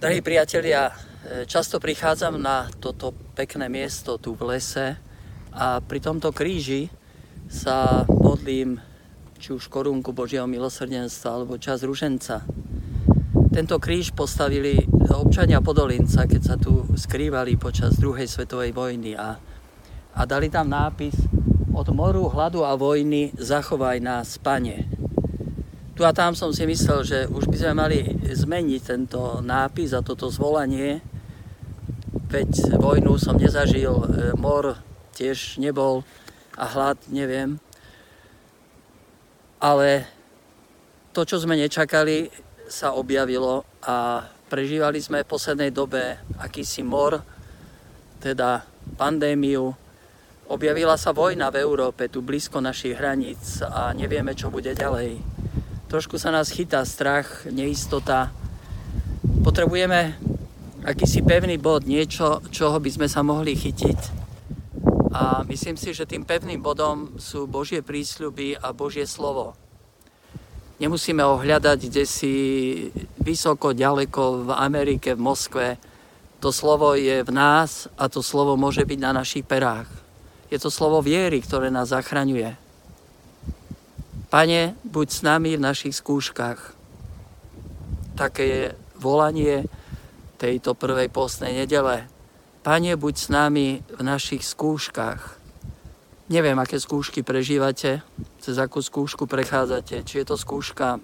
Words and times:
Drahí 0.00 0.24
priatelia, 0.24 0.96
často 1.44 1.76
prichádzam 1.76 2.40
na 2.40 2.72
toto 2.80 3.12
pekné 3.36 3.68
miesto 3.68 4.16
tu 4.16 4.32
v 4.32 4.56
lese 4.56 4.96
a 5.52 5.84
pri 5.84 6.00
tomto 6.00 6.32
kríži 6.32 6.88
sa 7.52 8.08
modlím 8.08 8.80
či 9.36 9.52
už 9.52 9.68
korunku 9.68 10.16
Božieho 10.16 10.48
milosrdenstva 10.48 11.36
alebo 11.36 11.60
čas 11.60 11.84
ruženca. 11.84 12.40
Tento 13.52 13.76
kríž 13.76 14.16
postavili 14.16 14.80
občania 15.12 15.60
Podolinca, 15.60 16.24
keď 16.24 16.40
sa 16.40 16.56
tu 16.56 16.88
skrývali 16.96 17.60
počas 17.60 18.00
druhej 18.00 18.24
svetovej 18.24 18.72
vojny 18.72 19.20
a, 19.20 19.36
a 20.16 20.20
dali 20.24 20.48
tam 20.48 20.72
nápis 20.72 21.12
od 21.76 21.92
moru, 21.92 22.32
hladu 22.32 22.64
a 22.64 22.72
vojny 22.72 23.36
zachovaj 23.36 24.00
nás, 24.00 24.40
pane. 24.40 24.99
Tu 26.00 26.08
a 26.08 26.16
tam 26.16 26.32
som 26.32 26.48
si 26.48 26.64
myslel, 26.64 27.04
že 27.04 27.18
už 27.28 27.44
by 27.52 27.56
sme 27.60 27.72
mali 27.76 28.00
zmeniť 28.24 28.80
tento 28.80 29.44
nápis 29.44 29.92
a 29.92 30.00
toto 30.00 30.32
zvolanie, 30.32 31.04
veď 32.24 32.80
vojnu 32.80 33.20
som 33.20 33.36
nezažil, 33.36 34.08
e, 34.08 34.32
mor 34.32 34.80
tiež 35.12 35.60
nebol 35.60 36.00
a 36.56 36.64
hlad 36.72 36.96
neviem. 37.12 37.60
Ale 39.60 40.08
to, 41.12 41.28
čo 41.28 41.36
sme 41.36 41.60
nečakali, 41.60 42.32
sa 42.64 42.96
objavilo 42.96 43.68
a 43.84 44.24
prežívali 44.48 45.04
sme 45.04 45.20
v 45.20 45.28
poslednej 45.36 45.68
dobe 45.68 46.16
akýsi 46.40 46.80
mor, 46.80 47.20
teda 48.24 48.64
pandémiu. 48.96 49.68
Objavila 50.48 50.96
sa 50.96 51.12
vojna 51.12 51.52
v 51.52 51.60
Európe, 51.60 52.08
tu 52.08 52.24
blízko 52.24 52.64
našich 52.64 52.96
hraníc 52.96 53.60
a 53.60 53.92
nevieme, 53.92 54.32
čo 54.32 54.48
bude 54.48 54.72
ďalej 54.72 55.39
trošku 55.90 56.22
sa 56.22 56.30
nás 56.30 56.54
chytá 56.54 56.86
strach, 56.86 57.42
neistota. 57.50 58.30
Potrebujeme 59.42 60.14
akýsi 60.86 61.26
pevný 61.26 61.58
bod, 61.58 61.82
niečo, 61.82 62.38
čoho 62.54 62.78
by 62.78 62.90
sme 62.94 63.08
sa 63.10 63.26
mohli 63.26 63.58
chytiť. 63.58 64.22
A 65.10 65.42
myslím 65.50 65.74
si, 65.74 65.90
že 65.90 66.06
tým 66.06 66.22
pevným 66.22 66.62
bodom 66.62 67.18
sú 67.18 67.50
Božie 67.50 67.82
prísľuby 67.82 68.54
a 68.62 68.70
Božie 68.70 69.02
slovo. 69.10 69.58
Nemusíme 70.78 71.20
ho 71.26 71.42
hľadať 71.42 71.78
kde 71.90 72.04
si 72.06 72.34
vysoko, 73.18 73.74
ďaleko 73.74 74.46
v 74.46 74.50
Amerike, 74.54 75.18
v 75.18 75.20
Moskve. 75.20 75.68
To 76.40 76.54
slovo 76.54 76.94
je 76.94 77.20
v 77.20 77.30
nás 77.34 77.90
a 77.98 78.06
to 78.06 78.22
slovo 78.22 78.54
môže 78.54 78.86
byť 78.86 78.98
na 79.02 79.12
našich 79.12 79.44
perách. 79.44 79.90
Je 80.48 80.56
to 80.56 80.70
slovo 80.70 81.02
viery, 81.02 81.42
ktoré 81.42 81.68
nás 81.68 81.92
zachraňuje. 81.92 82.69
Pane, 84.30 84.78
buď 84.86 85.08
s 85.10 85.20
nami 85.26 85.58
v 85.58 85.64
našich 85.66 85.98
skúškach. 85.98 86.78
Také 88.14 88.44
je 88.46 88.62
volanie 88.94 89.66
tejto 90.38 90.78
prvej 90.78 91.10
postnej 91.10 91.50
nedele. 91.50 92.06
Pane, 92.62 92.94
buď 92.94 93.14
s 93.18 93.26
nami 93.26 93.82
v 93.82 94.00
našich 94.06 94.46
skúškach. 94.46 95.34
Neviem, 96.30 96.54
aké 96.62 96.78
skúšky 96.78 97.26
prežívate, 97.26 98.06
cez 98.38 98.54
akú 98.54 98.78
skúšku 98.78 99.26
prechádzate. 99.26 100.06
Či 100.06 100.22
je 100.22 100.26
to 100.30 100.38
skúška 100.38 101.02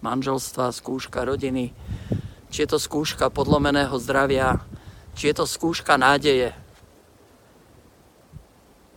manželstva, 0.00 0.72
skúška 0.72 1.28
rodiny, 1.28 1.76
či 2.48 2.64
je 2.64 2.68
to 2.72 2.80
skúška 2.80 3.28
podlomeného 3.28 3.92
zdravia, 4.00 4.64
či 5.12 5.28
je 5.28 5.34
to 5.36 5.44
skúška 5.44 6.00
nádeje, 6.00 6.56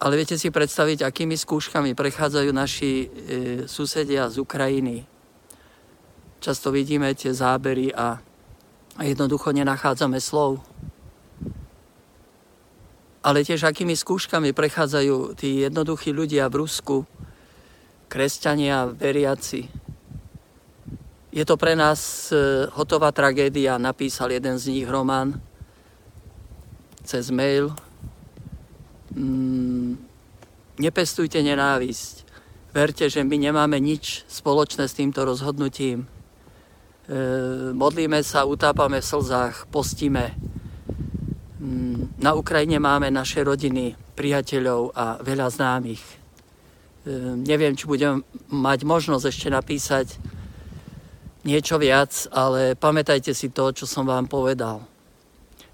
ale 0.00 0.16
viete 0.16 0.40
si 0.40 0.48
predstaviť, 0.48 1.04
akými 1.04 1.36
skúškami 1.36 1.92
prechádzajú 1.92 2.50
naši 2.56 2.92
e, 3.04 3.06
susedia 3.68 4.32
z 4.32 4.40
Ukrajiny. 4.40 5.04
Často 6.40 6.72
vidíme 6.72 7.12
tie 7.12 7.36
zábery 7.36 7.92
a, 7.92 8.16
a 8.96 9.02
jednoducho 9.04 9.52
nenachádzame 9.52 10.16
slov. 10.16 10.64
Ale 13.20 13.44
tiež 13.44 13.68
akými 13.68 13.92
skúškami 13.92 14.56
prechádzajú 14.56 15.36
tí 15.36 15.68
jednoduchí 15.68 16.16
ľudia 16.16 16.48
v 16.48 16.64
Rusku, 16.64 17.04
kresťania, 18.08 18.88
veriaci. 18.88 19.68
Je 21.28 21.44
to 21.44 21.60
pre 21.60 21.76
nás 21.76 22.32
e, 22.32 22.64
hotová 22.72 23.12
tragédia, 23.12 23.76
napísal 23.76 24.32
jeden 24.32 24.56
z 24.56 24.80
nich 24.80 24.88
román 24.88 25.36
cez 27.04 27.28
mail, 27.28 27.76
mm, 29.14 29.90
nepestujte 30.80 31.38
nenávisť. 31.42 32.28
Verte, 32.70 33.10
že 33.10 33.26
my 33.26 33.34
nemáme 33.34 33.82
nič 33.82 34.22
spoločné 34.30 34.86
s 34.86 34.94
týmto 34.94 35.26
rozhodnutím. 35.26 36.06
E, 36.06 36.08
modlíme 37.74 38.22
sa, 38.22 38.46
utápame 38.46 39.02
v 39.02 39.10
slzách, 39.10 39.66
postíme. 39.74 40.38
Mm, 41.58 42.14
na 42.22 42.38
Ukrajine 42.38 42.78
máme 42.78 43.10
naše 43.10 43.42
rodiny, 43.42 43.98
priateľov 44.14 44.94
a 44.94 45.18
veľa 45.18 45.48
známych. 45.50 46.02
E, 46.02 46.14
neviem, 47.42 47.74
či 47.74 47.90
budem 47.90 48.22
mať 48.54 48.86
možnosť 48.86 49.24
ešte 49.26 49.48
napísať 49.50 50.06
niečo 51.42 51.80
viac, 51.80 52.30
ale 52.30 52.78
pamätajte 52.78 53.32
si 53.32 53.50
to, 53.50 53.72
čo 53.74 53.88
som 53.88 54.06
vám 54.06 54.30
povedal. 54.30 54.84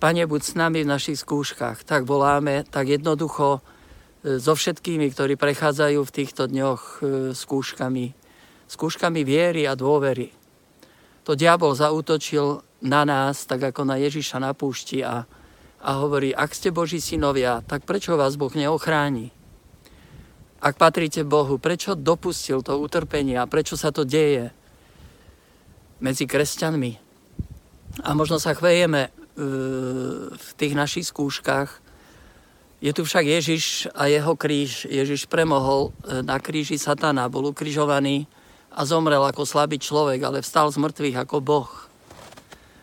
Pane, 0.00 0.24
buď 0.24 0.40
s 0.40 0.56
nami 0.56 0.80
v 0.80 0.88
našich 0.96 1.20
skúškach. 1.20 1.84
Tak 1.84 2.08
voláme, 2.08 2.64
tak 2.64 2.88
jednoducho 2.88 3.60
e, 4.24 4.40
so 4.40 4.56
všetkými, 4.56 5.12
ktorí 5.12 5.36
prechádzajú 5.36 6.00
v 6.00 6.14
týchto 6.16 6.48
dňoch 6.48 6.82
e, 6.82 6.96
skúškami. 7.36 8.16
Skúškami 8.64 9.20
viery 9.28 9.68
a 9.68 9.76
dôvery. 9.76 10.32
To 11.28 11.36
diabol 11.36 11.76
zautočil 11.76 12.64
na 12.80 13.04
nás, 13.04 13.44
tak 13.44 13.60
ako 13.60 13.84
na 13.84 14.00
Ježiša 14.00 14.40
na 14.40 14.56
púšti 14.56 15.04
a, 15.04 15.28
a 15.84 15.90
hovorí, 16.00 16.32
ak 16.32 16.56
ste 16.56 16.72
Boží 16.72 16.96
synovia, 16.96 17.60
tak 17.60 17.84
prečo 17.84 18.16
vás 18.16 18.40
Boh 18.40 18.56
neochráni? 18.56 19.36
Ak 20.64 20.80
patríte 20.80 21.28
Bohu, 21.28 21.60
prečo 21.60 21.92
dopustil 21.92 22.64
to 22.64 22.72
utrpenie 22.80 23.36
a 23.36 23.44
prečo 23.44 23.76
sa 23.76 23.92
to 23.92 24.08
deje 24.08 24.48
medzi 26.00 26.24
kresťanmi? 26.24 26.92
A 28.00 28.16
možno 28.16 28.40
sa 28.40 28.56
chvejeme 28.56 29.19
v 30.36 30.50
tých 30.60 30.74
našich 30.76 31.08
skúškach. 31.08 31.80
Je 32.80 32.92
tu 32.96 33.04
však 33.04 33.24
Ježiš 33.24 33.92
a 33.92 34.08
jeho 34.08 34.32
kríž. 34.36 34.88
Ježiš 34.88 35.28
premohol 35.28 35.92
e, 35.92 36.24
na 36.24 36.40
kríži 36.40 36.80
satana, 36.80 37.28
bol 37.28 37.52
ukrižovaný 37.52 38.24
a 38.72 38.88
zomrel 38.88 39.20
ako 39.20 39.44
slabý 39.44 39.76
človek, 39.76 40.24
ale 40.24 40.40
vstal 40.40 40.72
z 40.72 40.80
mŕtvych 40.80 41.16
ako 41.20 41.36
Boh. 41.44 41.70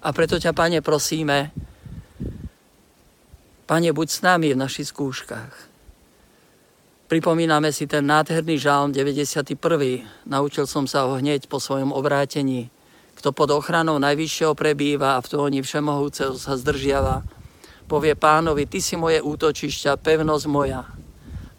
A 0.00 0.08
preto 0.16 0.40
ťa, 0.40 0.56
Pane, 0.56 0.80
prosíme, 0.80 1.52
Pane, 3.68 3.90
buď 3.92 4.08
s 4.08 4.20
nami 4.24 4.56
v 4.56 4.60
našich 4.64 4.88
skúškach. 4.88 5.72
Pripomíname 7.12 7.68
si 7.76 7.84
ten 7.84 8.08
nádherný 8.08 8.56
žalm 8.56 8.88
91. 8.96 9.52
Naučil 10.24 10.64
som 10.64 10.88
sa 10.88 11.04
ho 11.04 11.20
hneď 11.20 11.44
po 11.44 11.60
svojom 11.60 11.92
obrátení 11.92 12.72
kto 13.18 13.30
pod 13.30 13.52
ochranou 13.52 14.00
Najvyššieho 14.00 14.56
prebýva 14.56 15.16
a 15.16 15.22
v 15.22 15.30
tóni 15.30 15.60
Všemohúceho 15.60 16.36
sa 16.36 16.56
zdržiava, 16.56 17.22
povie 17.86 18.16
pánovi, 18.16 18.64
ty 18.64 18.80
si 18.80 18.96
moje 18.96 19.20
útočišťa, 19.20 20.00
pevnosť 20.00 20.46
moja. 20.48 20.88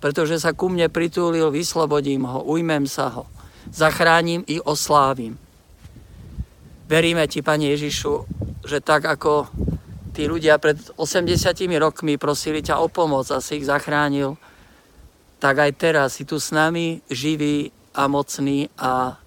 Pretože 0.02 0.42
sa 0.42 0.52
ku 0.52 0.68
mne 0.68 0.90
pritúlil, 0.90 1.54
vyslobodím 1.54 2.26
ho, 2.28 2.44
ujmem 2.44 2.90
sa 2.90 3.14
ho, 3.14 3.24
zachránim 3.72 4.44
i 4.50 4.60
oslávim. 4.60 5.40
Veríme 6.90 7.24
ti, 7.32 7.40
Pane 7.40 7.72
Ježišu, 7.72 8.28
že 8.68 8.84
tak 8.84 9.08
ako 9.08 9.48
tí 10.14 10.30
ľudia 10.30 10.60
pred 10.60 10.78
80 11.00 11.58
rokmi 11.82 12.22
prosili 12.22 12.62
ťa 12.62 12.84
o 12.84 12.88
pomoc 12.92 13.28
a 13.34 13.42
si 13.42 13.58
ich 13.58 13.66
zachránil, 13.66 14.38
tak 15.42 15.60
aj 15.60 15.72
teraz 15.76 16.20
si 16.20 16.24
tu 16.24 16.38
s 16.40 16.54
nami 16.54 17.02
živý 17.12 17.74
a 17.98 18.08
mocný 18.08 18.70
a 18.78 19.18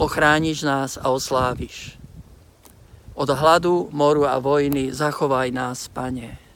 ochrániš 0.00 0.64
nás 0.64 0.96
a 0.96 1.12
osláviš. 1.12 2.00
Od 3.12 3.28
hladu, 3.28 3.92
moru 3.92 4.24
a 4.24 4.40
vojny 4.40 4.88
zachovaj 4.96 5.52
nás, 5.52 5.92
Pane. 5.92 6.49